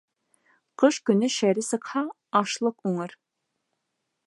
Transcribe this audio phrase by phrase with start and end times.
[0.83, 2.03] Ҡыш көнө шәре сыҡһа,
[2.41, 3.17] ашлыҡ уңыр.